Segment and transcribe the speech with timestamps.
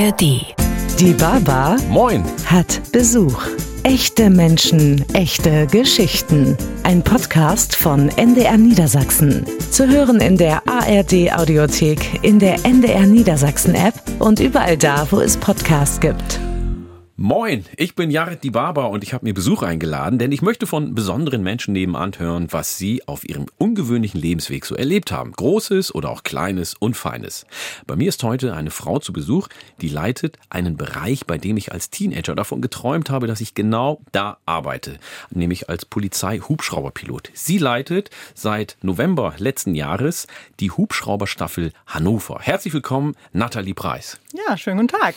[0.00, 0.54] ARD.
[0.98, 2.24] Die Baba Moin.
[2.46, 3.46] hat Besuch.
[3.82, 6.56] Echte Menschen, echte Geschichten.
[6.84, 9.44] Ein Podcast von NDR Niedersachsen.
[9.70, 15.20] Zu hören in der ARD Audiothek, in der NDR Niedersachsen App und überall da, wo
[15.20, 16.40] es Podcasts gibt.
[17.22, 20.66] Moin, ich bin Jared die Barber und ich habe mir Besuch eingeladen, denn ich möchte
[20.66, 25.32] von besonderen Menschen nebenan hören, was sie auf ihrem ungewöhnlichen Lebensweg so erlebt haben.
[25.32, 27.44] Großes oder auch Kleines und Feines.
[27.86, 29.48] Bei mir ist heute eine Frau zu Besuch,
[29.82, 34.00] die leitet einen Bereich, bei dem ich als Teenager davon geträumt habe, dass ich genau
[34.12, 34.96] da arbeite,
[35.28, 37.32] nämlich als Polizei-Hubschrauberpilot.
[37.34, 40.26] Sie leitet seit November letzten Jahres
[40.58, 42.38] die Hubschrauberstaffel Hannover.
[42.40, 44.18] Herzlich willkommen, Nathalie Preis.
[44.32, 45.14] Ja, schönen guten Tag.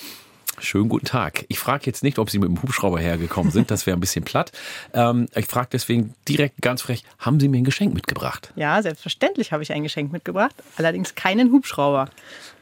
[0.59, 1.45] Schönen guten Tag.
[1.48, 4.23] Ich frage jetzt nicht, ob Sie mit dem Hubschrauber hergekommen sind, das wäre ein bisschen
[4.23, 4.52] platt.
[4.93, 8.53] Ähm, ich frage deswegen direkt ganz frech, haben Sie mir ein Geschenk mitgebracht?
[8.55, 12.09] Ja, selbstverständlich habe ich ein Geschenk mitgebracht, allerdings keinen Hubschrauber.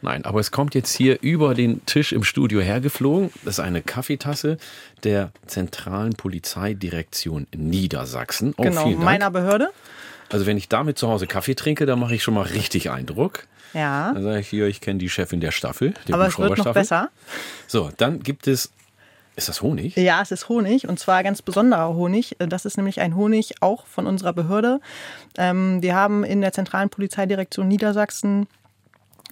[0.02, 3.30] Nein, aber es kommt jetzt hier über den Tisch im Studio hergeflogen.
[3.44, 4.58] Das ist eine Kaffeetasse
[5.04, 8.54] der Zentralen Polizeidirektion Niedersachsen.
[8.58, 9.72] Oh, genau, meiner Behörde.
[10.30, 13.48] Also wenn ich damit zu Hause Kaffee trinke, dann mache ich schon mal richtig Eindruck.
[13.74, 16.58] Ja, Dann sage ich hier, ich kenne die Chefin der Staffel, der aber es wird
[16.58, 17.10] noch besser.
[17.68, 18.72] So, dann gibt es,
[19.36, 19.96] ist das Honig?
[19.96, 22.36] Ja, es ist Honig und zwar ganz besonderer Honig.
[22.40, 24.82] Das ist nämlich ein Honig auch von unserer Behörde.
[25.38, 28.48] Ähm, wir haben in der zentralen Polizeidirektion Niedersachsen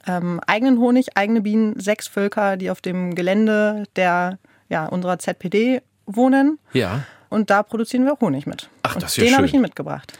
[0.07, 5.81] ähm, eigenen Honig, eigene Bienen, sechs Völker, die auf dem Gelände der ja, unserer ZPD
[6.05, 6.59] wohnen.
[6.73, 7.03] Ja.
[7.29, 8.69] Und da produzieren wir Honig mit.
[8.83, 10.17] Ach, Und das ist ja Den habe ich Ihnen mitgebracht.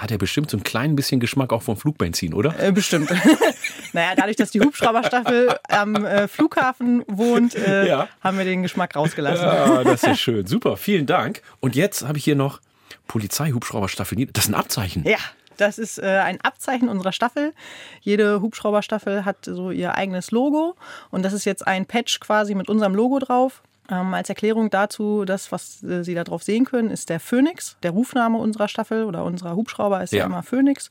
[0.00, 2.58] Hat er bestimmt so ein klein bisschen Geschmack auch vom Flugbenzin, oder?
[2.58, 3.10] Äh, bestimmt.
[3.92, 8.08] naja, dadurch, dass die Hubschrauberstaffel am äh, Flughafen wohnt, äh, Ja.
[8.22, 9.44] haben wir den Geschmack rausgelassen.
[9.44, 10.46] Ja, das ist schön.
[10.46, 11.42] Super, vielen Dank.
[11.60, 12.60] Und jetzt habe ich hier noch
[13.08, 14.32] Polizei-Hubschrauberstaffel Nieder.
[14.32, 15.04] Das ist ein Abzeichen.
[15.04, 15.18] Ja,
[15.58, 17.52] das ist äh, ein Abzeichen unserer Staffel.
[18.00, 20.76] Jede Hubschrauberstaffel hat so ihr eigenes Logo
[21.10, 23.62] und das ist jetzt ein Patch quasi mit unserem Logo drauf.
[23.90, 27.76] Ähm, als Erklärung dazu, das, was äh, Sie da drauf sehen können, ist der Phoenix.
[27.82, 30.26] Der Rufname unserer Staffel oder unserer Hubschrauber ist ja, Ja.
[30.26, 30.88] immer Phoenix.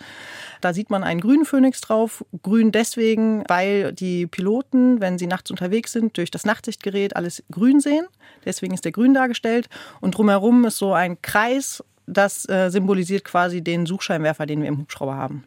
[0.61, 2.25] Da sieht man einen grünen Phoenix drauf.
[2.43, 7.79] Grün deswegen, weil die Piloten, wenn sie nachts unterwegs sind, durch das Nachtsichtgerät alles grün
[7.79, 8.05] sehen.
[8.45, 9.69] Deswegen ist der grün dargestellt.
[10.01, 14.79] Und drumherum ist so ein Kreis, das äh, symbolisiert quasi den Suchscheinwerfer, den wir im
[14.79, 15.43] Hubschrauber haben.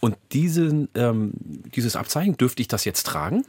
[0.00, 1.32] Und diesen, ähm,
[1.74, 3.44] dieses Abzeichen, dürfte ich das jetzt tragen?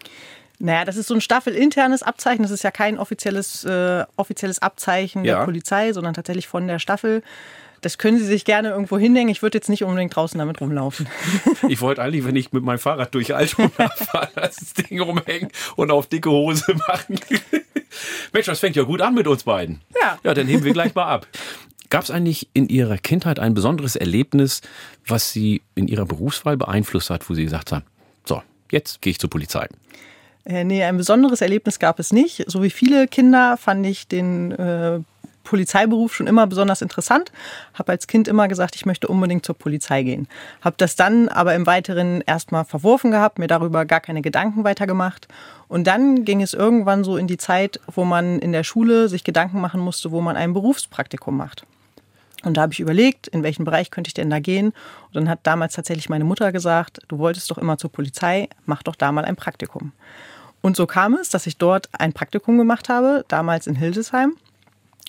[0.60, 2.42] Naja, das ist so ein staffelinternes Abzeichen.
[2.42, 5.40] Das ist ja kein offizielles, äh, offizielles Abzeichen Ja.
[5.40, 7.22] der Polizei, sondern tatsächlich von der Staffel.
[7.82, 9.30] Das können Sie sich gerne irgendwo hinhängen.
[9.30, 11.08] Ich würde jetzt nicht unbedingt draußen damit rumlaufen.
[11.70, 15.92] Ich wollte eigentlich, wenn ich mit meinem Fahrrad durch Altona fahre, das Ding rumhängen und
[15.92, 17.20] auf dicke Hose machen.
[18.34, 19.82] Mensch, das fängt ja gut an mit uns beiden.
[20.02, 20.18] Ja.
[20.24, 21.28] Ja, dann heben wir gleich mal ab.
[21.90, 24.62] Gab es eigentlich in Ihrer Kindheit ein besonderes Erlebnis,
[25.06, 27.86] was Sie in Ihrer Berufswahl beeinflusst hat, wo Sie gesagt haben,
[28.26, 28.42] so,
[28.72, 29.68] jetzt gehe ich zur Polizei?
[30.48, 32.46] Äh, nee, ein besonderes Erlebnis gab es nicht.
[32.48, 35.00] So wie viele Kinder fand ich den äh,
[35.44, 37.32] Polizeiberuf schon immer besonders interessant.
[37.74, 40.28] Habe als Kind immer gesagt, ich möchte unbedingt zur Polizei gehen.
[40.62, 45.28] Habe das dann aber im Weiteren erstmal verworfen gehabt, mir darüber gar keine Gedanken weitergemacht.
[45.68, 49.26] Und dann ging es irgendwann so in die Zeit, wo man in der Schule sich
[49.26, 51.66] Gedanken machen musste, wo man ein Berufspraktikum macht.
[52.44, 54.68] Und da habe ich überlegt, in welchen Bereich könnte ich denn da gehen.
[54.68, 58.84] Und dann hat damals tatsächlich meine Mutter gesagt, du wolltest doch immer zur Polizei, mach
[58.84, 59.92] doch da mal ein Praktikum.
[60.68, 64.36] Und so kam es, dass ich dort ein Praktikum gemacht habe, damals in Hildesheim.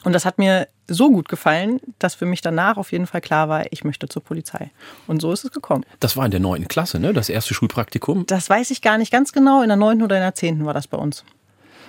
[0.04, 3.48] Und das hat mir so gut gefallen, dass für mich danach auf jeden Fall klar
[3.48, 4.70] war, ich möchte zur Polizei.
[5.08, 5.84] Und so ist es gekommen.
[5.98, 7.12] Das war in der neunten Klasse, ne?
[7.12, 8.24] Das erste Schulpraktikum.
[8.26, 9.60] Das weiß ich gar nicht ganz genau.
[9.62, 11.24] In der neunten oder in der zehnten war das bei uns.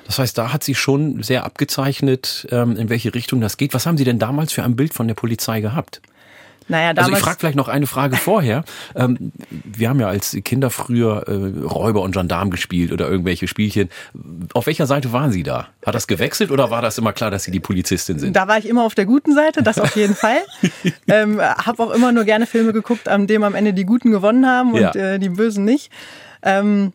[0.08, 3.76] Das heißt, da hat sie schon sehr abgezeichnet, ähm, in welche Richtung das geht.
[3.76, 6.02] Was haben Sie denn damals für ein Bild von der Polizei gehabt?
[6.70, 8.64] Naja, Also ich frage vielleicht noch eine Frage vorher.
[8.96, 13.90] Ähm, wir haben ja als Kinder früher äh, Räuber und Gendarm gespielt oder irgendwelche Spielchen.
[14.54, 15.68] Auf welcher Seite waren Sie da?
[15.86, 18.36] Hat das gewechselt oder war das immer klar, dass Sie die Polizistin sind?
[18.36, 20.38] Da war ich immer auf der guten Seite, das auf jeden Fall.
[21.08, 24.46] ähm, habe auch immer nur gerne Filme geguckt, an dem am Ende die Guten gewonnen
[24.48, 24.92] haben und Ja.
[24.96, 25.92] äh, die Bösen nicht.
[26.42, 26.94] Ähm,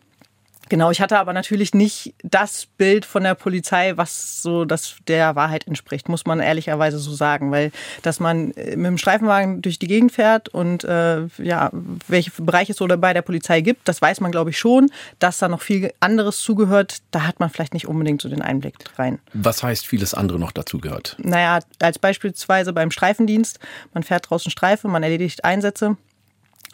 [0.69, 5.35] genau, ich hatte aber natürlich nicht das Bild von der Polizei, was so das der
[5.35, 7.71] Wahrheit entspricht, muss man ehrlicherweise so sagen, weil
[8.01, 11.71] dass man äh, mit dem Streifenwagen durch die Gegend fährt und äh, ja,
[12.07, 14.89] welche Bereiche es so bei der Polizei gibt, das weiß man glaube ich schon,
[15.19, 18.75] dass da noch viel anderes zugehört, da hat man vielleicht nicht unbedingt so den Einblick
[18.97, 19.19] rein.
[19.33, 21.15] Was heißt vieles andere noch dazu gehört?
[21.19, 23.59] Naja, als beispielsweise beim Streifendienst.
[23.93, 25.97] Man fährt draußen Streife, man erledigt Einsätze.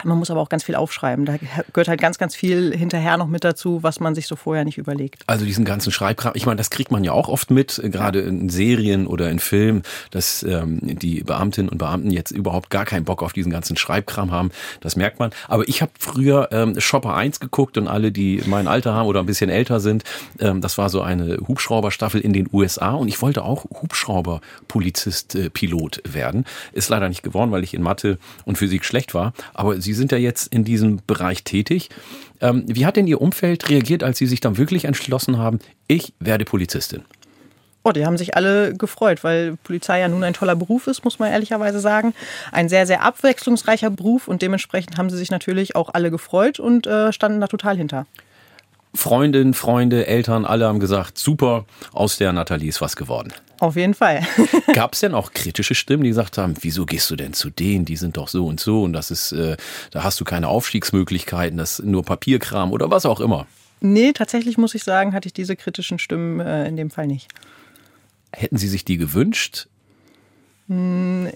[0.04, 1.24] Man muss aber auch ganz viel aufschreiben.
[1.24, 1.36] Da
[1.72, 4.78] gehört halt ganz, ganz viel hinterher noch mit dazu, was man sich so vorher nicht
[4.78, 5.22] überlegt.
[5.26, 8.48] Also diesen ganzen Schreibkram, ich meine, das kriegt man ja auch oft mit, gerade in
[8.48, 13.22] Serien oder in Filmen, dass ähm, die Beamtinnen und Beamten jetzt überhaupt gar keinen Bock
[13.22, 14.50] auf diesen ganzen Schreibkram haben.
[14.80, 15.30] Das merkt man.
[15.48, 19.20] Aber ich habe früher ähm, Shopper 1 geguckt und alle, die mein Alter haben oder
[19.20, 20.04] ein bisschen älter sind,
[20.40, 25.50] ähm, das war so eine Hubschrauberstaffel in den USA und ich wollte auch Hubschrauber-Polizist, äh,
[25.50, 26.44] Pilot werden.
[26.72, 29.32] Ist leider nicht geworden, weil ich in Mathe und Physik schlecht war.
[29.54, 31.90] Aber Sie sind ja jetzt in diesem Bereich tätig.
[32.40, 35.58] Ähm, wie hat denn Ihr Umfeld reagiert, als Sie sich dann wirklich entschlossen haben,
[35.88, 37.02] ich werde Polizistin?
[37.84, 41.18] Oh, die haben sich alle gefreut, weil Polizei ja nun ein toller Beruf ist, muss
[41.18, 42.14] man ehrlicherweise sagen.
[42.52, 46.86] Ein sehr, sehr abwechslungsreicher Beruf und dementsprechend haben sie sich natürlich auch alle gefreut und
[46.86, 48.06] äh, standen da total hinter.
[48.94, 53.32] Freundinnen, Freunde, Eltern, alle haben gesagt, super, aus der Nathalie ist was geworden.
[53.58, 54.26] Auf jeden Fall.
[54.74, 57.84] Gab es denn auch kritische Stimmen, die gesagt haben, wieso gehst du denn zu denen?
[57.84, 59.56] Die sind doch so und so und das ist, äh,
[59.92, 63.46] da hast du keine Aufstiegsmöglichkeiten, das ist nur Papierkram oder was auch immer.
[63.80, 67.28] Nee, tatsächlich muss ich sagen, hatte ich diese kritischen Stimmen äh, in dem Fall nicht.
[68.32, 69.68] Hätten Sie sich die gewünscht?
[70.68, 71.30] Hm,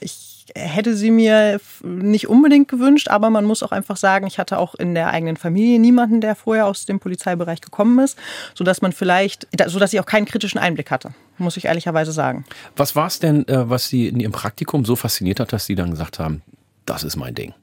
[0.54, 4.58] ich hätte sie mir nicht unbedingt gewünscht, aber man muss auch einfach sagen, ich hatte
[4.58, 8.18] auch in der eigenen Familie niemanden, der vorher aus dem Polizeibereich gekommen ist,
[8.54, 12.44] sodass man vielleicht, sodass ich auch keinen kritischen Einblick hatte, muss ich ehrlicherweise sagen.
[12.76, 15.74] Was war es denn, äh, was Sie in Ihrem Praktikum so fasziniert hat, dass Sie
[15.74, 16.42] dann gesagt haben,
[16.84, 17.54] das ist mein Ding?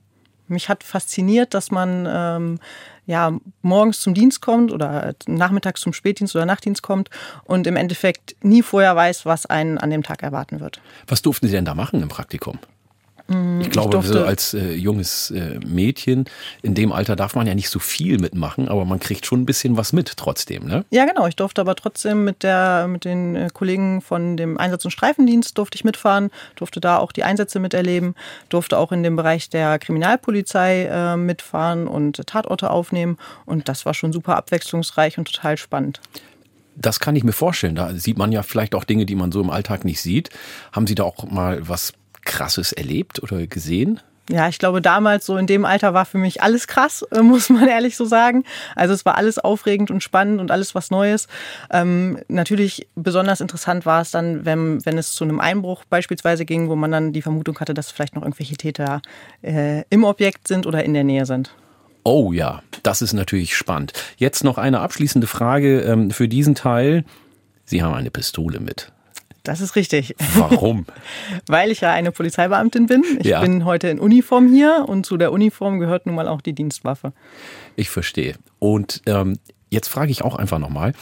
[0.48, 2.60] Mich hat fasziniert, dass man ähm,
[3.06, 3.32] ja,
[3.62, 7.10] morgens zum Dienst kommt oder nachmittags zum Spätdienst oder Nachtdienst kommt
[7.46, 10.82] und im Endeffekt nie vorher weiß, was einen an dem Tag erwarten wird.
[11.08, 12.60] Was durften Sie denn da machen im Praktikum?
[13.28, 16.26] Mm, ich glaube, ich so als äh, junges äh, Mädchen
[16.62, 19.46] in dem Alter darf man ja nicht so viel mitmachen, aber man kriegt schon ein
[19.46, 20.84] bisschen was mit trotzdem, ne?
[20.90, 21.28] Ja, genau.
[21.28, 25.58] Ich durfte aber trotzdem mit der mit den äh, Kollegen von dem Einsatz- und Streifendienst
[25.58, 28.16] durfte ich mitfahren, durfte da auch die Einsätze miterleben,
[28.50, 33.94] durfte auch in dem Bereich der Kriminalpolizei äh, mitfahren und Tatorte aufnehmen und das war
[33.94, 36.02] schon super abwechslungsreich und total spannend.
[36.76, 37.76] Das kann ich mir vorstellen.
[37.76, 40.30] Da sieht man ja vielleicht auch Dinge, die man so im Alltag nicht sieht.
[40.72, 41.94] Haben Sie da auch mal was
[42.26, 44.00] Krasses erlebt oder gesehen?
[44.30, 47.68] Ja, ich glaube, damals so in dem Alter war für mich alles krass, muss man
[47.68, 48.46] ehrlich so sagen.
[48.76, 51.28] Also es war alles aufregend und spannend und alles was Neues.
[51.70, 56.70] Ähm, natürlich besonders interessant war es dann, wenn, wenn es zu einem Einbruch beispielsweise ging,
[56.70, 59.02] wo man dann die Vermutung hatte, dass vielleicht noch irgendwelche Täter
[59.42, 61.54] äh, im Objekt sind oder in der Nähe sind.
[62.06, 63.94] Oh ja, das ist natürlich spannend.
[64.18, 67.04] Jetzt noch eine abschließende Frage ähm, für diesen Teil.
[67.66, 68.92] Sie haben eine Pistole mit.
[69.44, 70.16] Das ist richtig.
[70.36, 70.86] Warum?
[71.48, 73.04] Weil ich ja eine Polizeibeamtin bin.
[73.20, 73.42] Ich ja.
[73.42, 77.12] bin heute in Uniform hier und zu der Uniform gehört nun mal auch die Dienstwaffe.
[77.76, 78.36] Ich verstehe.
[78.60, 79.38] Und ähm,
[79.70, 80.94] jetzt frage ich auch einfach nochmal.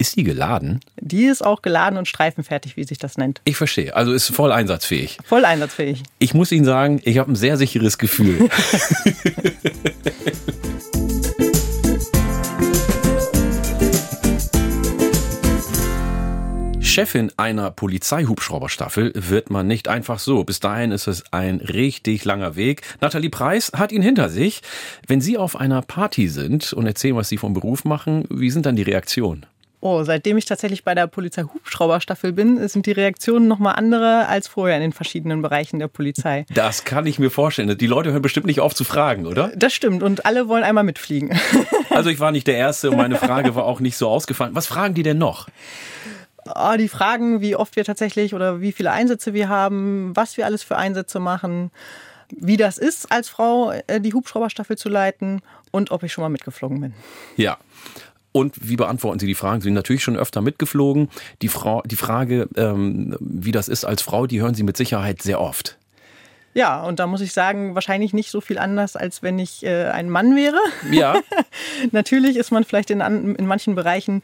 [0.00, 0.78] Ist die geladen?
[1.00, 3.40] Die ist auch geladen und streifenfertig, wie sich das nennt.
[3.44, 3.96] Ich verstehe.
[3.96, 5.18] Also ist voll einsatzfähig.
[5.24, 6.04] Voll einsatzfähig.
[6.20, 8.48] Ich muss Ihnen sagen, ich habe ein sehr sicheres Gefühl.
[16.98, 20.42] Chefin einer Polizeihubschrauberstaffel wird man nicht einfach so.
[20.42, 22.82] Bis dahin ist es ein richtig langer Weg.
[23.00, 24.62] Nathalie Preis hat ihn hinter sich.
[25.06, 28.66] Wenn Sie auf einer Party sind und erzählen, was Sie vom Beruf machen, wie sind
[28.66, 29.46] dann die Reaktionen?
[29.80, 34.74] Oh, seitdem ich tatsächlich bei der Polizeihubschrauberstaffel bin, sind die Reaktionen nochmal andere als vorher
[34.74, 36.46] in den verschiedenen Bereichen der Polizei.
[36.52, 37.78] Das kann ich mir vorstellen.
[37.78, 39.52] Die Leute hören bestimmt nicht auf zu fragen, oder?
[39.54, 41.38] Das stimmt und alle wollen einmal mitfliegen.
[41.90, 44.54] Also ich war nicht der Erste und meine Frage war auch nicht so ausgefallen.
[44.54, 45.48] Was fragen die denn noch?
[46.54, 50.46] Oh, die fragen, wie oft wir tatsächlich oder wie viele Einsätze wir haben, was wir
[50.46, 51.70] alles für Einsätze machen,
[52.30, 55.40] wie das ist, als Frau äh, die Hubschrauberstaffel zu leiten
[55.70, 56.94] und ob ich schon mal mitgeflogen bin.
[57.36, 57.58] Ja.
[58.32, 59.60] Und wie beantworten Sie die Fragen?
[59.60, 61.08] Sie sind natürlich schon öfter mitgeflogen.
[61.40, 65.22] Die, Frau, die Frage, ähm, wie das ist als Frau, die hören Sie mit Sicherheit
[65.22, 65.78] sehr oft.
[66.54, 69.86] Ja, und da muss ich sagen, wahrscheinlich nicht so viel anders, als wenn ich äh,
[69.86, 70.58] ein Mann wäre.
[70.90, 71.20] Ja.
[71.92, 74.22] Natürlich ist man vielleicht in, in manchen Bereichen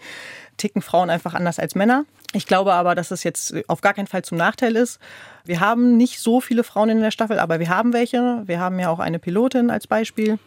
[0.56, 2.04] ticken Frauen einfach anders als Männer.
[2.32, 4.98] Ich glaube aber, dass es jetzt auf gar keinen Fall zum Nachteil ist.
[5.44, 8.42] Wir haben nicht so viele Frauen in der Staffel, aber wir haben welche.
[8.46, 10.38] Wir haben ja auch eine Pilotin als Beispiel.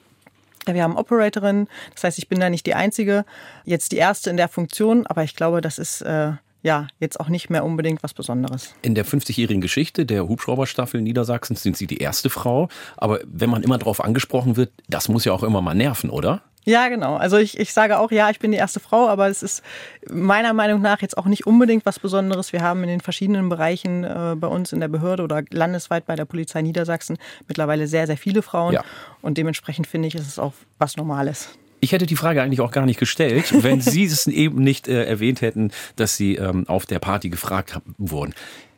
[0.66, 3.24] Wir haben Operatorin, das heißt, ich bin da nicht die Einzige,
[3.64, 7.30] jetzt die Erste in der Funktion, aber ich glaube, das ist äh, ja jetzt auch
[7.30, 8.74] nicht mehr unbedingt was Besonderes.
[8.82, 13.64] In der 50-jährigen Geschichte der Hubschrauberstaffel Niedersachsens sind Sie die erste Frau, aber wenn man
[13.64, 16.42] immer darauf angesprochen wird, das muss ja auch immer mal nerven, oder?
[16.68, 17.16] Ja, genau.
[17.16, 19.64] Also ich, ich sage auch, ja, ich bin die erste Frau, aber es ist
[20.10, 22.52] meiner Meinung nach jetzt auch nicht unbedingt was Besonderes.
[22.52, 26.18] Wir haben in den verschiedenen Bereichen äh, bei uns in der Behörde oder landesweit bei
[26.18, 28.74] der Polizei Niedersachsen mittlerweile sehr, sehr viele Frauen.
[28.74, 28.84] Ja.
[29.22, 31.58] Und dementsprechend finde ich, ist es auch was Normales.
[31.80, 35.06] Ich hätte die Frage eigentlich auch gar nicht gestellt, wenn Sie es eben nicht äh,
[35.06, 38.34] erwähnt hätten, dass Sie ähm, auf der Party gefragt haben, wurden.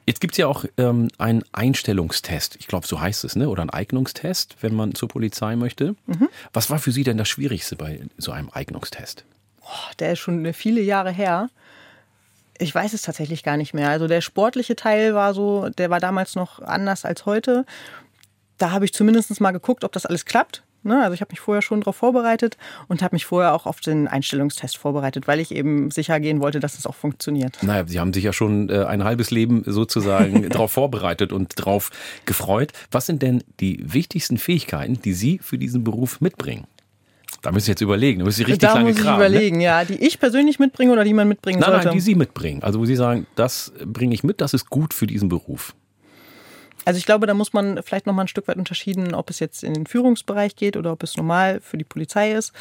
[0.10, 2.56] Jetzt gibt es ja auch ähm, einen Einstellungstest.
[2.56, 3.48] Ich glaube, so heißt es, ne?
[3.48, 5.96] Oder ein Eignungstest, wenn man zur Polizei möchte.
[6.08, 6.30] Mhm.
[6.52, 9.24] Was war für Sie denn das Schwierigste bei so einem Eignungstest?
[9.62, 11.52] Oh, der ist schon viele Jahre her.
[12.58, 13.92] Ich weiß es tatsächlich gar nicht mehr.
[13.92, 17.64] Also der sportliche Teil war so, der war damals noch anders als heute.
[18.58, 20.64] Da habe ich zumindest mal geguckt, ob das alles klappt.
[20.84, 21.02] Ne?
[21.02, 22.58] Also ich habe mich vorher schon darauf vorbereitet
[22.88, 26.60] und habe mich vorher auch auf den Einstellungstest vorbereitet, weil ich eben sicher gehen wollte,
[26.60, 27.58] dass es auch funktioniert.
[27.62, 31.92] Naja, Sie haben sich ja schon äh, ein halbes Leben sozusagen darauf vorbereitet und darauf
[32.26, 32.72] gefreut.
[32.92, 36.66] Was sind denn die wichtigsten Fähigkeiten, die Sie für diesen Beruf mitbringen?
[37.42, 38.20] Da müssen Sie jetzt überlegen.
[38.20, 39.64] Da müssen Sie richtig da lange muss ich kramen, überlegen, ne?
[39.64, 39.86] ja.
[39.86, 41.88] Die ich persönlich mitbringe oder die man mitbringen Nein, sollte?
[41.88, 42.64] nein, die Sie mitbringen.
[42.64, 45.74] Also wo Sie sagen, das bringe ich mit, das ist gut für diesen Beruf.
[46.86, 49.40] Also ich glaube, da muss man vielleicht noch mal ein Stück weit unterschieden, ob es
[49.40, 52.54] jetzt in den Führungsbereich geht oder ob es normal für die Polizei ist.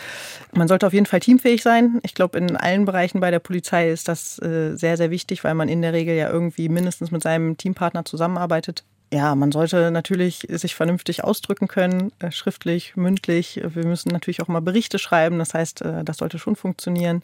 [0.52, 2.00] Man sollte auf jeden Fall teamfähig sein.
[2.02, 5.54] Ich glaube, in allen Bereichen bei der Polizei ist das äh, sehr, sehr wichtig, weil
[5.54, 8.84] man in der Regel ja irgendwie mindestens mit seinem Teampartner zusammenarbeitet.
[9.10, 13.60] Ja, man sollte natürlich sich vernünftig ausdrücken können, äh, schriftlich, mündlich.
[13.64, 15.38] Wir müssen natürlich auch mal Berichte schreiben.
[15.38, 17.22] Das heißt, äh, das sollte schon funktionieren.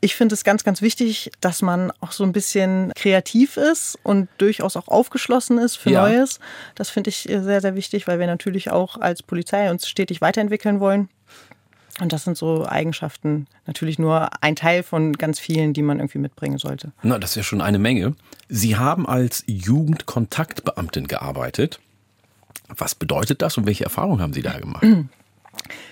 [0.00, 4.28] Ich finde es ganz, ganz wichtig, dass man auch so ein bisschen kreativ ist und
[4.38, 6.02] durchaus auch aufgeschlossen ist für Ja.
[6.02, 6.38] Neues.
[6.74, 10.80] Das finde ich sehr, sehr wichtig, weil wir natürlich auch als Polizei uns stetig weiterentwickeln
[10.80, 11.08] wollen.
[12.00, 16.18] Und das sind so Eigenschaften, natürlich nur ein Teil von ganz vielen, die man irgendwie
[16.18, 16.92] mitbringen sollte.
[17.02, 18.14] Na, das ist ja schon eine Menge.
[18.48, 21.80] Sie haben als Jugendkontaktbeamtin gearbeitet.
[22.68, 24.86] Was bedeutet das und welche Erfahrungen haben Sie da gemacht?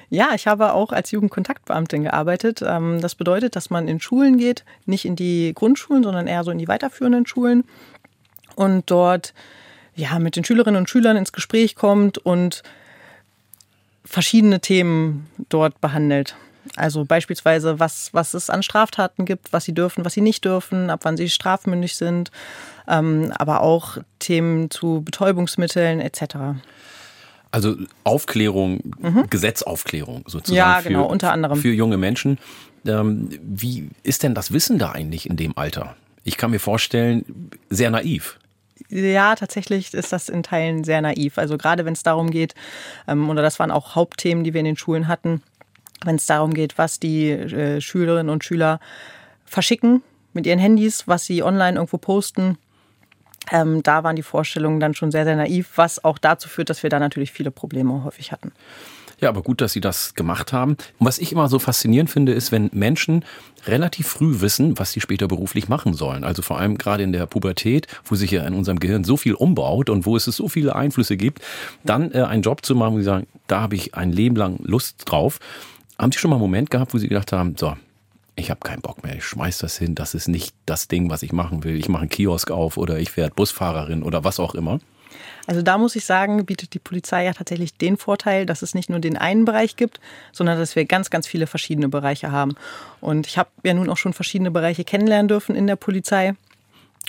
[0.08, 2.62] Ja, ich habe auch als Jugendkontaktbeamtin gearbeitet.
[2.64, 6.50] Ähm, Das bedeutet, dass man in Schulen geht, nicht in die Grundschulen, sondern eher so
[6.50, 7.64] in die weiterführenden Schulen
[8.54, 9.34] und dort
[9.94, 12.62] ja mit den Schülerinnen und Schülern ins Gespräch kommt und
[14.04, 16.36] verschiedene Themen dort behandelt.
[16.75, 20.90] Also beispielsweise, was, was es an Straftaten gibt, was sie dürfen, was sie nicht dürfen,
[20.90, 22.30] ab wann sie strafmündig sind,
[22.88, 26.58] ähm, aber auch Themen zu Betäubungsmitteln etc.
[27.56, 28.80] Also Aufklärung,
[29.30, 30.75] Gesetzaufklärung sozusagen Mhm.
[30.75, 31.58] Ja, für, genau, unter anderem.
[31.58, 32.36] für junge Menschen.
[32.86, 35.96] Ähm, wie ist denn das Wissen da eigentlich in dem Alter?
[36.22, 38.38] Ich kann mir vorstellen, sehr naiv.
[38.90, 41.38] Ja, tatsächlich ist das in Teilen sehr naiv.
[41.38, 42.54] Also gerade wenn es darum geht,
[43.08, 45.40] ähm, oder das waren auch Hauptthemen, die wir in den Schulen hatten,
[46.04, 48.80] wenn es darum geht, was die äh, Schülerinnen und Schüler
[49.46, 50.02] verschicken
[50.34, 52.58] mit ihren Handys, was sie online irgendwo posten.
[53.50, 56.82] Ähm, da waren die Vorstellungen dann schon sehr, sehr naiv, was auch dazu führt, dass
[56.82, 58.52] wir da natürlich viele Probleme häufig hatten.
[59.18, 60.72] Ja, aber gut, dass Sie das gemacht haben.
[60.98, 63.24] Und was ich immer so faszinierend finde, ist, wenn Menschen
[63.66, 66.22] relativ früh wissen, was sie später beruflich machen sollen.
[66.22, 69.34] Also vor allem gerade in der Pubertät, wo sich ja in unserem Gehirn so viel
[69.34, 71.40] umbaut und wo es so viele Einflüsse gibt,
[71.82, 74.58] dann äh, einen Job zu machen, wo Sie sagen, da habe ich ein Leben lang
[74.62, 75.38] Lust drauf.
[75.98, 77.74] Haben Sie schon mal einen Moment gehabt, wo Sie gedacht haben, so,
[78.36, 81.22] ich habe keinen Bock mehr, ich schmeiß das hin, das ist nicht das Ding, was
[81.22, 81.76] ich machen will.
[81.76, 84.78] Ich mache einen Kiosk auf oder ich werde Busfahrerin oder was auch immer.
[85.46, 88.90] Also da muss ich sagen, bietet die Polizei ja tatsächlich den Vorteil, dass es nicht
[88.90, 90.00] nur den einen Bereich gibt,
[90.32, 92.56] sondern dass wir ganz, ganz viele verschiedene Bereiche haben.
[93.00, 96.34] Und ich habe ja nun auch schon verschiedene Bereiche kennenlernen dürfen in der Polizei.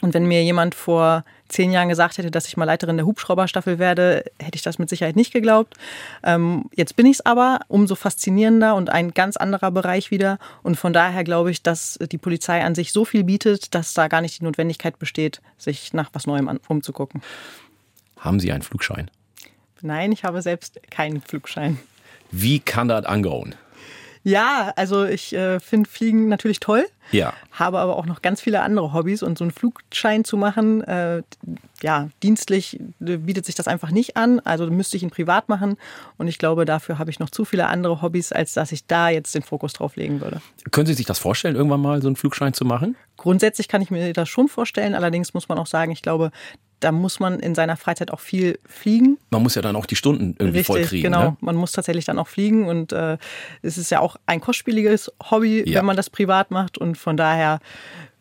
[0.02, 3.80] Und wenn mir jemand vor zehn Jahren gesagt hätte, dass ich mal Leiterin der Hubschrauberstaffel
[3.80, 5.76] werde, hätte ich das mit Sicherheit nicht geglaubt.
[6.24, 10.40] Ähm, jetzt bin ich es aber, umso faszinierender und ein ganz anderer Bereich wieder.
[10.62, 14.08] Und von daher glaube ich, dass die Polizei an sich so viel bietet, dass da
[14.08, 17.22] gar nicht die Notwendigkeit besteht, sich nach was Neuem umzugucken.
[18.18, 19.10] Haben Sie einen Flugschein?
[19.82, 21.80] Nein, ich habe selbst keinen Flugschein.
[22.32, 23.56] Wie kann das angehen?
[24.28, 27.32] Ja, also ich äh, finde Fliegen natürlich toll, Ja.
[27.54, 31.24] habe aber auch noch ganz viele andere Hobbys und so einen Flugschein zu machen, äh,
[31.82, 34.42] ja, dienstlich äh, bietet sich das einfach nicht an.
[34.42, 35.78] Also müsste ich ihn privat machen
[36.18, 39.08] und ich glaube, dafür habe ich noch zu viele andere Hobbys, als dass ich da
[39.08, 40.42] jetzt den Fokus drauf legen würde.
[40.72, 42.98] Können Sie sich das vorstellen, irgendwann mal so einen Flugschein zu machen?
[43.16, 46.32] Grundsätzlich kann ich mir das schon vorstellen, allerdings muss man auch sagen, ich glaube,
[46.80, 49.18] da muss man in seiner Freizeit auch viel fliegen.
[49.32, 51.04] Man muss ja dann auch die Stunden irgendwie voll kriegen.
[51.04, 51.22] genau.
[51.32, 51.38] Ne?
[51.42, 53.18] Man muss tatsächlich dann auch fliegen und äh,
[53.62, 55.80] es ist ja auch ein kostspieliges Hobby, Ja.
[55.80, 57.60] wenn man das privat macht und von daher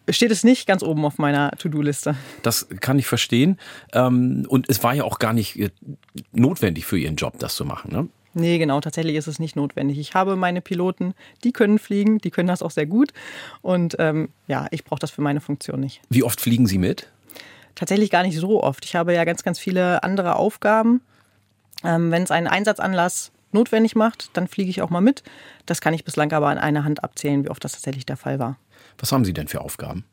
[0.09, 2.15] steht es nicht ganz oben auf meiner To-Do-Liste.
[2.43, 3.59] Das kann ich verstehen.
[3.93, 5.71] Ähm, Und es war ja auch gar nicht äh,
[6.33, 7.93] notwendig für Ihren Job, das zu machen.
[7.93, 8.09] Ne?
[8.33, 9.99] Nee, genau, tatsächlich ist es nicht notwendig.
[9.99, 13.13] Ich habe meine Piloten, die können fliegen, die können das auch sehr gut
[13.63, 16.03] und ähm, ja, ich brauche das für meine Funktion nicht.
[16.11, 17.09] Wie oft fliegen Sie mit?
[17.77, 18.85] Tatsächlich gar nicht so oft.
[18.85, 21.01] Ich habe ja ganz, ganz viele andere Aufgaben.
[21.85, 25.23] Ähm, Wenn es einen Einsatzanlass notwendig macht, dann fliege ich auch mal mit.
[25.67, 28.41] Das kann ich bislang aber an einer Hand abzählen, wie oft das tatsächlich der Fall
[28.41, 28.59] war.
[28.99, 30.05] Was haben Sie denn für Aufgaben?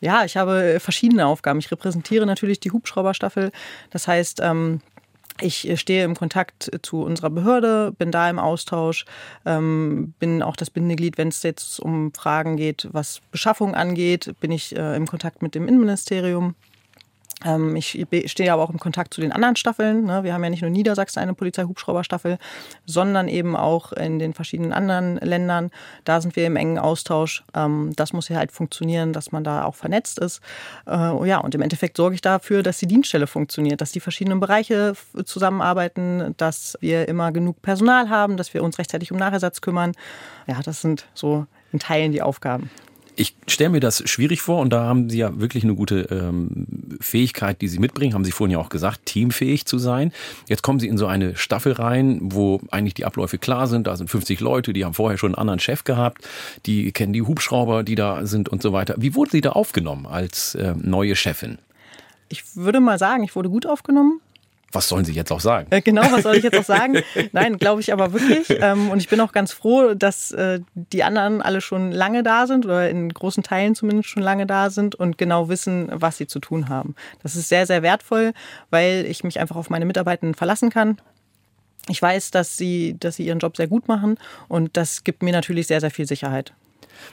[0.00, 1.58] Ja, ich habe verschiedene Aufgaben.
[1.58, 3.52] Ich repräsentiere natürlich die Hubschrauberstaffel.
[3.90, 4.80] Das heißt, ähm,
[5.40, 9.06] ich stehe im Kontakt zu unserer Behörde, bin da im Austausch,
[9.46, 14.52] ähm, bin auch das Bindeglied, wenn es jetzt um Fragen geht, was Beschaffung angeht, bin
[14.52, 16.54] ich äh, im Kontakt mit dem Innenministerium.
[17.44, 20.04] Ähm, ich stehe aber auch im Kontakt zu den anderen Staffeln.
[20.04, 20.24] Ne?
[20.24, 22.38] Wir haben ja nicht nur Niedersachsen eine Polizei-Hubschrauber-Staffel,
[22.86, 25.70] sondern eben auch in den verschiedenen anderen Ländern.
[26.04, 27.44] Da sind wir im engen Austausch.
[27.54, 30.40] Ähm, das muss ja halt funktionieren, dass man da auch vernetzt ist.
[30.86, 34.40] Äh, ja, und im Endeffekt sorge ich dafür, dass die Dienststelle funktioniert, dass die verschiedenen
[34.40, 34.94] Bereiche
[35.24, 39.92] zusammenarbeiten, dass wir immer genug Personal haben, dass wir uns rechtzeitig um Nachersatz kümmern.
[40.46, 42.70] Ja, das sind so in Teilen die Aufgaben.
[43.14, 46.66] Ich stelle mir das schwierig vor und da haben Sie ja wirklich eine gute ähm,
[47.00, 50.12] Fähigkeit, die Sie mitbringen, haben Sie vorhin ja auch gesagt, teamfähig zu sein.
[50.48, 53.86] Jetzt kommen Sie in so eine Staffel rein, wo eigentlich die Abläufe klar sind.
[53.86, 56.26] Da sind 50 Leute, die haben vorher schon einen anderen Chef gehabt,
[56.64, 58.94] die kennen die Hubschrauber, die da sind und so weiter.
[58.96, 61.58] Wie wurden Sie da aufgenommen als äh, neue Chefin?
[62.30, 64.20] Ich würde mal sagen, ich wurde gut aufgenommen
[64.72, 65.68] was sollen Sie jetzt auch sagen?
[65.70, 67.02] Äh, genau, was soll ich jetzt auch sagen?
[67.32, 68.48] Nein, glaube ich aber wirklich.
[68.50, 72.46] Ähm, und ich bin auch ganz froh, dass äh, die anderen alle schon lange da
[72.46, 76.26] sind oder in großen Teilen zumindest schon lange da sind und genau wissen, was sie
[76.26, 76.94] zu tun haben.
[77.22, 78.32] Das ist sehr, sehr wertvoll,
[78.70, 80.98] weil ich mich einfach auf meine Mitarbeitenden verlassen kann.
[81.88, 84.16] Ich weiß, dass sie, dass sie ihren Job sehr gut machen
[84.48, 86.52] und das gibt mir natürlich sehr, sehr viel Sicherheit.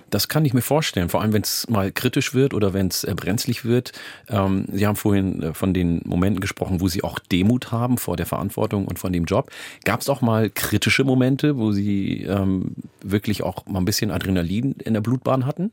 [0.10, 3.04] Das kann ich mir vorstellen, vor allem wenn es mal kritisch wird oder wenn es
[3.04, 3.92] äh, brenzlig wird.
[4.28, 8.18] Ähm, Sie haben vorhin äh, von den Momenten gesprochen, wo Sie auch Demut haben vor
[8.18, 9.52] der Verantwortung und von dem Job.
[9.86, 14.74] Gab es auch mal kritische Momente, wo Sie ähm, wirklich auch mal ein bisschen Adrenalin
[14.84, 15.72] in der Blutbahn hatten?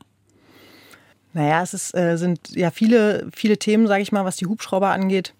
[1.33, 4.89] Naja, es ist, äh, sind ja viele, viele Themen, sage ich mal, was die Hubschrauber
[4.89, 5.33] angeht,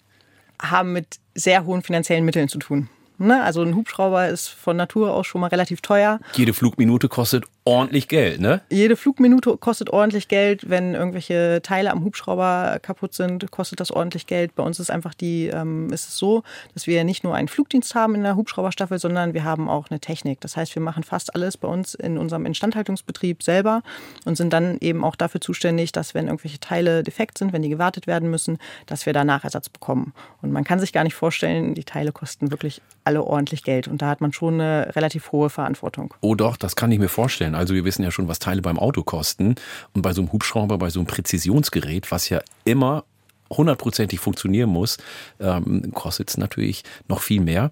[0.62, 2.90] haben mit sehr hohen finanziellen Mitteln zu tun.
[3.18, 3.42] Ne?
[3.44, 6.20] Also ein Hubschrauber ist von Natur aus schon mal relativ teuer.
[6.36, 8.62] Jede Flugminute kostet ordentlich Geld, ne?
[8.70, 10.70] Jede Flugminute kostet ordentlich Geld.
[10.70, 14.56] Wenn irgendwelche Teile am Hubschrauber kaputt sind, kostet das ordentlich Geld.
[14.56, 16.44] Bei uns ist einfach die, ähm, ist es so,
[16.74, 20.00] dass wir nicht nur einen Flugdienst haben in der Hubschrauberstaffel, sondern wir haben auch eine
[20.00, 20.40] Technik.
[20.40, 23.84] Das heißt, wir machen fast alles bei uns in unserem Instandhaltungsbetrieb selber
[24.24, 27.70] und sind dann eben auch dafür zuständig, dass wenn irgendwelche Teile defekt sind, wenn die
[27.70, 30.14] gewartet werden müssen, dass wir da Nachersatz bekommen.
[30.42, 33.90] Und man kann sich gar nicht vorstellen, die Teile kosten wirklich alle ordentlich Geld.
[33.90, 36.14] Und da hat man schon eine relativ hohe Verantwortung.
[36.22, 37.57] Oh doch, das kann ich mir vorstellen.
[37.58, 39.56] Also wir wissen ja schon, was Teile beim Auto kosten.
[39.94, 43.04] Und bei so einem Hubschrauber, bei so einem Präzisionsgerät, was ja immer
[43.50, 44.98] hundertprozentig funktionieren muss,
[45.40, 47.72] ähm, kostet es natürlich noch viel mehr.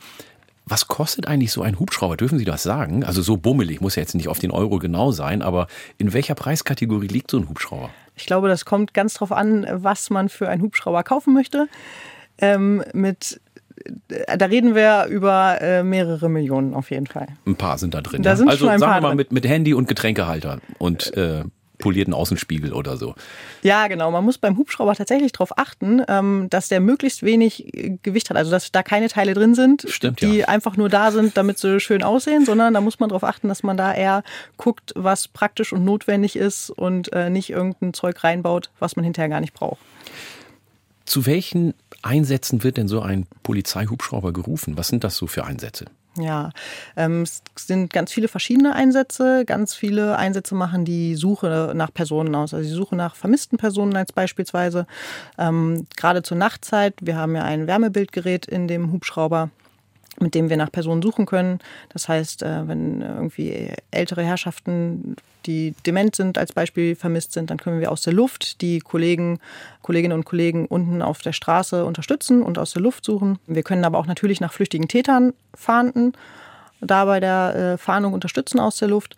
[0.66, 2.18] Was kostet eigentlich so ein Hubschrauber?
[2.18, 3.04] Dürfen Sie das sagen?
[3.04, 6.34] Also so bummelig, muss ja jetzt nicht auf den Euro genau sein, aber in welcher
[6.34, 7.92] Preiskategorie liegt so ein Hubschrauber?
[8.16, 11.68] Ich glaube, das kommt ganz drauf an, was man für einen Hubschrauber kaufen möchte.
[12.40, 13.40] Ähm, mit
[14.08, 17.28] da reden wir über äh, mehrere Millionen auf jeden Fall.
[17.46, 18.24] Ein paar sind da drin.
[18.24, 18.36] Da ja?
[18.36, 21.44] sind also schon ein sagen paar wir mal mit, mit Handy und Getränkehalter und äh,
[21.78, 23.16] polierten Außenspiegel oder so.
[23.62, 24.12] Ja, genau.
[24.12, 28.38] Man muss beim Hubschrauber tatsächlich darauf achten, ähm, dass der möglichst wenig äh, Gewicht hat.
[28.38, 30.48] Also dass da keine Teile drin sind, Stimmt, die ja.
[30.48, 33.64] einfach nur da sind, damit sie schön aussehen, sondern da muss man darauf achten, dass
[33.64, 34.24] man da eher
[34.58, 39.30] guckt, was praktisch und notwendig ist und äh, nicht irgendein Zeug reinbaut, was man hinterher
[39.30, 39.80] gar nicht braucht.
[41.06, 44.78] Zu welchen Einsätzen wird denn so ein Polizeihubschrauber gerufen?
[44.78, 45.86] Was sind das so für Einsätze?
[46.18, 46.52] Ja,
[46.96, 49.44] ähm, es sind ganz viele verschiedene Einsätze.
[49.46, 52.54] Ganz viele Einsätze machen die Suche nach Personen aus.
[52.54, 54.88] Also die Suche nach vermissten Personen als beispielsweise.
[55.38, 56.94] Ähm, gerade zur Nachtzeit.
[57.02, 59.50] Wir haben ja ein Wärmebildgerät in dem Hubschrauber
[60.20, 61.60] mit dem wir nach Personen suchen können.
[61.90, 67.58] Das heißt, äh, wenn irgendwie ältere Herrschaften, die dement sind, als Beispiel vermisst sind, dann
[67.58, 69.40] können wir aus der Luft die Kollegen,
[69.82, 73.40] Kolleginnen und Kollegen unten auf der Straße unterstützen und aus der Luft suchen.
[73.46, 76.14] Wir können aber auch natürlich nach flüchtigen Tätern fahnden,
[76.82, 79.16] da bei der äh, Fahndung unterstützen aus der Luft.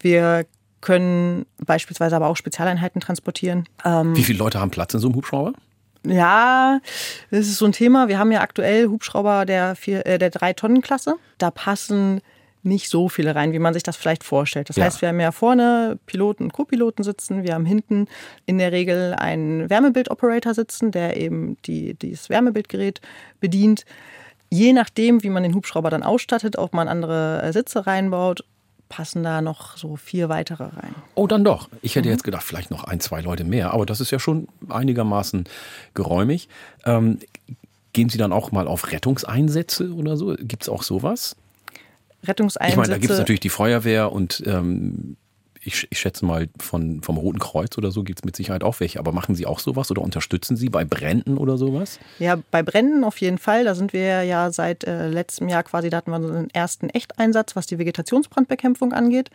[0.00, 0.46] Wir
[0.80, 3.68] können beispielsweise aber auch Spezialeinheiten transportieren.
[3.84, 5.52] Ähm, Wie viele Leute haben Platz in so einem Hubschrauber?
[6.04, 6.80] Ja,
[7.30, 8.08] das ist so ein Thema.
[8.08, 11.14] Wir haben ja aktuell Hubschrauber der, vier, äh, der Drei-Tonnen-Klasse.
[11.38, 12.20] Da passen
[12.62, 14.68] nicht so viele rein, wie man sich das vielleicht vorstellt.
[14.68, 14.84] Das Ja.
[14.84, 17.44] heißt, wir haben ja vorne Piloten und Co-Piloten sitzen.
[17.44, 18.08] Wir haben hinten
[18.44, 23.00] in der Regel einen Wärmebild-Operator sitzen, der eben die, dieses Wärmebildgerät
[23.40, 23.84] bedient.
[24.50, 28.44] Je nachdem, wie man den Hubschrauber dann ausstattet, ob man andere äh, Sitze reinbaut,
[28.88, 30.94] passen da noch so vier weitere rein.
[31.14, 31.68] Oh, dann doch.
[31.82, 34.48] Ich hätte jetzt gedacht, vielleicht noch ein, zwei Leute mehr, aber das ist ja schon
[34.68, 35.44] einigermaßen
[35.94, 36.48] geräumig.
[36.84, 37.18] Ähm,
[37.92, 40.36] gehen Sie dann auch mal auf Rettungseinsätze oder so?
[40.38, 41.36] Gibt es auch sowas?
[42.24, 42.72] Rettungseinsätze.
[42.72, 45.16] Ich meine, da gibt es natürlich die Feuerwehr und ähm,
[45.66, 48.80] ich, ich schätze mal von, vom Roten Kreuz oder so gibt es mit Sicherheit auch
[48.80, 48.98] welche.
[48.98, 51.98] Aber machen Sie auch sowas oder unterstützen Sie bei Bränden oder sowas?
[52.18, 53.64] Ja, bei Bränden auf jeden Fall.
[53.64, 56.88] Da sind wir ja seit äh, letztem Jahr quasi, da hatten wir so einen ersten
[56.88, 59.30] Echteinsatz, was die Vegetationsbrandbekämpfung angeht.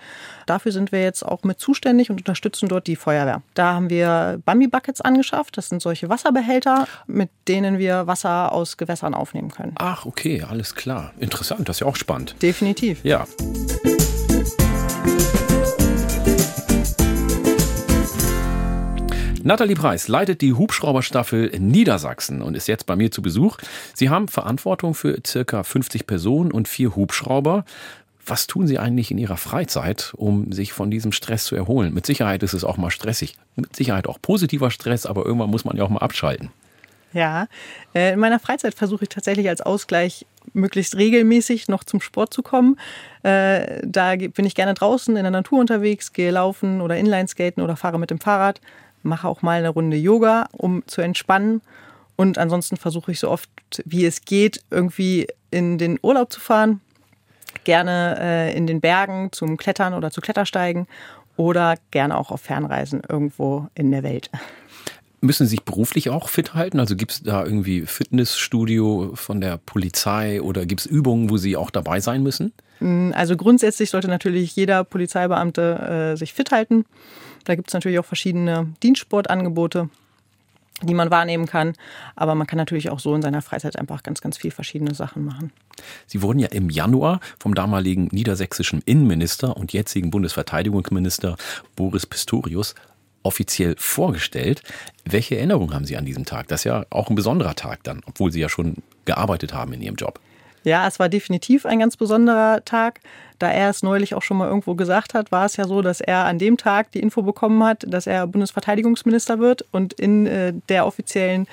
[0.46, 3.42] Dafür sind wir jetzt auch mit zuständig und unterstützen dort die Feuerwehr.
[3.54, 5.58] Da haben wir Bambi-Buckets angeschafft.
[5.58, 9.74] Das sind solche Wasserbehälter, mit denen wir Wasser aus Gewässern aufnehmen können.
[9.76, 11.14] Ach, okay, alles klar.
[11.20, 12.36] Interessant, das ist ja auch spannend.
[12.42, 13.04] Definitiv.
[13.04, 13.26] Ja.
[19.44, 23.58] Nathalie Preis leitet die Hubschrauberstaffel Niedersachsen und ist jetzt bei mir zu Besuch.
[23.96, 27.66] Sie haben Verantwortung für circa 50 Personen und vier Hubschrauber.
[28.26, 31.94] Was tun Sie eigentlich in Ihrer Freizeit, um sich von diesem Stress zu erholen?
[31.94, 33.36] Mit Sicherheit ist es auch mal stressig.
[33.56, 36.52] Mit Sicherheit auch positiver Stress, aber irgendwann muss man ja auch mal abschalten.
[37.14, 37.48] Ja,
[37.94, 42.42] äh, in meiner Freizeit versuche ich tatsächlich als Ausgleich möglichst regelmäßig noch zum Sport zu
[42.42, 42.80] kommen.
[43.24, 47.76] Äh, da bin ich gerne draußen in der Natur unterwegs, gehe laufen oder Inlineskaten oder
[47.76, 48.62] fahre mit dem Fahrrad,
[49.04, 51.62] mache auch mal eine Runde Yoga, um zu entspannen.
[52.16, 53.50] Und ansonsten versuche ich so oft
[53.86, 56.82] wie es geht, irgendwie in den Urlaub zu fahren.
[57.64, 60.88] Gerne äh, in den Bergen zum Klettern oder zu Klettersteigen
[61.36, 64.30] oder gerne auch auf Fernreisen irgendwo in der Welt.
[65.22, 66.80] Müssen Sie sich beruflich auch fit halten?
[66.80, 71.56] Also gibt es da irgendwie Fitnessstudio von der Polizei oder gibt es Übungen, wo Sie
[71.56, 72.54] auch dabei sein müssen?
[72.80, 76.86] Mm, also grundsätzlich sollte natürlich jeder Polizeibeamte äh, sich fit halten.
[77.46, 79.90] Da gibt es natürlich auch verschiedene Dienstsportangebote,
[80.84, 81.74] die man wahrnehmen kann.
[82.16, 85.26] Aber man kann natürlich auch so in seiner Freizeit einfach ganz, ganz viel verschiedene Sachen
[85.26, 85.52] machen.
[86.08, 91.38] Sie wurden ja im Januar vom damaligen niedersächsischen Innenminister und jetzigen Bundesverteidigungsminister
[91.76, 92.76] Boris Pistorius
[93.24, 94.64] offiziell vorgestellt.
[95.06, 96.48] Welche Erinnerungen haben Sie an diesem Tag?
[96.48, 99.82] Das ist ja auch ein besonderer Tag dann, obwohl Sie ja schon gearbeitet haben in
[99.82, 100.20] Ihrem Job.
[100.64, 103.00] Ja, es war definitiv ein ganz besonderer Tag.
[103.40, 106.00] Da er es neulich auch schon mal irgendwo gesagt hat, war es ja so, dass
[106.00, 109.66] er an dem Tag die Info bekommen hat, dass er Bundesverteidigungsminister wird.
[109.72, 111.48] Und in äh, der offiziellen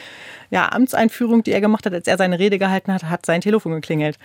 [0.51, 3.73] ja, Amtseinführung, die er gemacht hat, als er seine Rede gehalten hat, hat sein Telefon
[3.73, 4.19] geklingelt.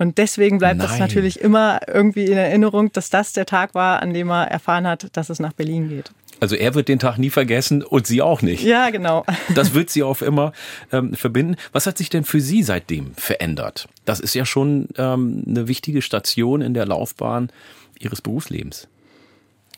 [0.00, 0.88] Und deswegen bleibt Nein.
[0.88, 4.86] das natürlich immer irgendwie in Erinnerung, dass das der Tag war, an dem er erfahren
[4.86, 6.10] hat, dass es nach Berlin geht.
[6.40, 8.64] Also er wird den Tag nie vergessen und Sie auch nicht.
[8.64, 9.26] Ja, genau.
[9.54, 10.54] Das wird Sie auf immer
[10.90, 11.56] ähm, verbinden.
[11.72, 13.88] Was hat sich denn für Sie seitdem verändert?
[14.06, 17.50] Das ist ja schon ähm, eine wichtige Station in der Laufbahn
[17.98, 18.88] Ihres Berufslebens.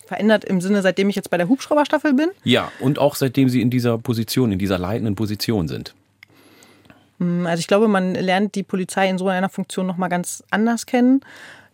[0.07, 2.31] Verändert im Sinne, seitdem ich jetzt bei der Hubschrauberstaffel bin?
[2.45, 5.95] Ja, und auch seitdem Sie in dieser Position, in dieser leitenden Position sind.
[7.23, 10.87] Hm, also ich glaube, man lernt die Polizei in so einer Funktion nochmal ganz anders
[10.87, 11.21] kennen.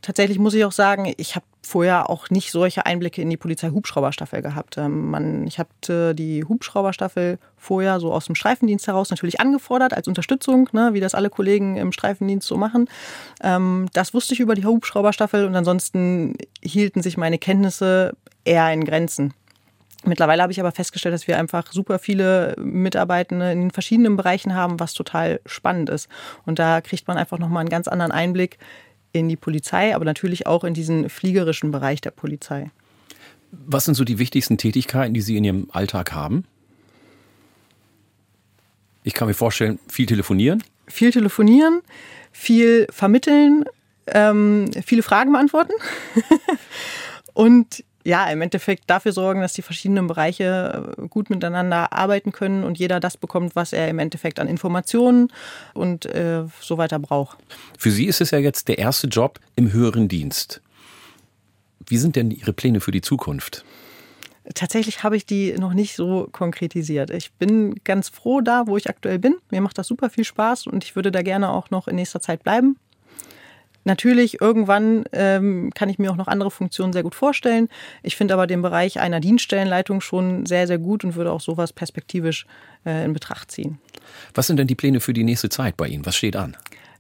[0.03, 4.43] Tatsächlich muss ich auch sagen, ich habe vorher auch nicht solche Einblicke in die Polizei-Hubschrauberstaffel
[4.43, 4.77] gehabt.
[4.79, 10.07] Ähm, man, ich habe die Hubschrauberstaffel vorher so aus dem Streifendienst heraus natürlich angefordert als
[10.07, 12.89] Unterstützung, ne, wie das alle Kollegen im Streifendienst so machen.
[13.43, 18.85] Ähm, das wusste ich über die Hubschrauberstaffel und ansonsten hielten sich meine Kenntnisse eher in
[18.85, 19.35] Grenzen.
[20.05, 24.79] Mittlerweile habe ich aber festgestellt, dass wir einfach super viele Mitarbeitende in verschiedenen Bereichen haben,
[24.79, 26.09] was total spannend ist.
[26.47, 28.59] Und da kriegt man einfach nochmal einen ganz anderen Einblick
[29.13, 32.71] in die Polizei, aber natürlich auch in diesen fliegerischen Bereich der Polizei.
[33.51, 36.45] Was sind so die wichtigsten Tätigkeiten, die Sie in Ihrem Alltag haben?
[39.03, 40.63] Ich kann mir vorstellen, viel telefonieren.
[40.87, 41.81] Viel telefonieren,
[42.31, 43.65] viel vermitteln,
[44.07, 45.73] ähm, viele Fragen beantworten
[47.35, 52.65] und ja, im Endeffekt dafür sorgen, dass die verschiedenen Bereiche äh, gut miteinander arbeiten können
[52.65, 55.31] und jeder das bekommt, was er im Endeffekt an Informationen
[55.75, 57.37] und äh, so weiter braucht.
[57.77, 60.63] Für Sie ist es ja jetzt der erste Job im höheren Dienst.
[61.87, 63.67] Wie sind denn Ihre Pläne für die Zukunft?
[64.55, 67.11] Tatsächlich habe ich die noch nicht so konkretisiert.
[67.11, 69.37] Ich bin ganz froh da, wo ich aktuell bin.
[69.51, 72.23] Mir macht das super viel Spaß und ich würde da gerne auch noch in nächster
[72.23, 72.79] Zeit bleiben.
[73.89, 77.71] Natürlich, irgendwann ähm, kann ich mir auch noch andere Funktionen sehr gut vorstellen.
[78.03, 81.73] Ich finde aber den Bereich einer Dienststellenleitung schon sehr, sehr gut und würde auch sowas
[81.73, 82.47] perspektivisch
[82.85, 83.79] äh, in Betracht ziehen.
[84.35, 86.05] Was sind denn die Pläne für die nächste Zeit bei Ihnen?
[86.05, 86.55] Was steht an?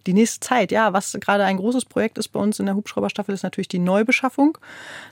[0.07, 3.35] Die nächste Zeit, ja, was gerade ein großes Projekt ist bei uns in der Hubschrauberstaffel,
[3.35, 4.57] ist natürlich die Neubeschaffung.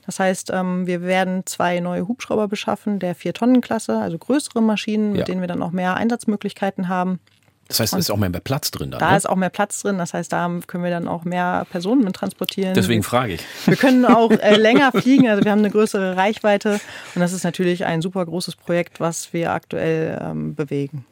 [0.07, 5.19] Das heißt, ähm, wir werden zwei neue Hubschrauber beschaffen, der Vier-Tonnen-Klasse, also größere Maschinen, mit
[5.19, 5.25] ja.
[5.27, 7.21] denen wir dann auch mehr Einsatzmöglichkeiten haben.
[7.69, 8.91] Das heißt, da ist auch mehr Platz drin.
[8.91, 9.17] Dann, da ne?
[9.17, 9.99] ist auch mehr Platz drin.
[9.99, 12.75] Das heißt, da können wir dann auch mehr Personen mit transportieren.
[12.75, 13.41] Deswegen frage ich.
[13.67, 15.29] Wir können auch äh, länger fliegen.
[15.29, 16.81] Also wir haben eine größere Reichweite.
[17.15, 21.05] Und das ist natürlich ein super großes Projekt, was wir aktuell ähm, bewegen.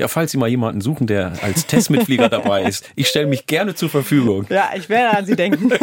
[0.00, 3.74] Ja, falls Sie mal jemanden suchen, der als Testmitflieger dabei ist, ich stelle mich gerne
[3.74, 4.46] zur Verfügung.
[4.48, 5.70] Ja, ich werde an Sie denken.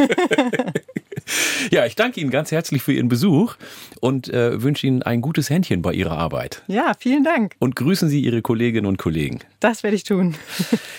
[1.71, 3.55] Ja, ich danke Ihnen ganz herzlich für Ihren Besuch
[3.99, 6.61] und äh, wünsche Ihnen ein gutes Händchen bei Ihrer Arbeit.
[6.67, 7.55] Ja, vielen Dank.
[7.59, 9.39] Und grüßen Sie Ihre Kolleginnen und Kollegen.
[9.59, 10.35] Das werde ich tun.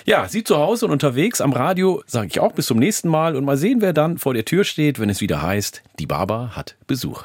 [0.04, 3.36] Ja, Sie zu Hause und unterwegs am Radio sage ich auch bis zum nächsten Mal
[3.36, 6.52] und mal sehen, wer dann vor der Tür steht, wenn es wieder heißt, die Baba
[6.56, 7.24] hat Besuch.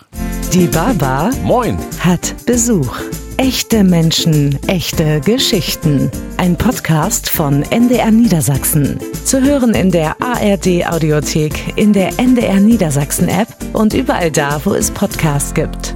[0.52, 3.00] Die Baba Moin hat Besuch.
[3.38, 6.12] Echte Menschen, echte Geschichten.
[6.38, 9.00] Ein Podcast von NDR Niedersachsen.
[9.26, 14.76] Zu hören in der ARD Audiothek, in der NDR Niedersachsen App und überall da, wo
[14.76, 15.96] es Podcasts gibt.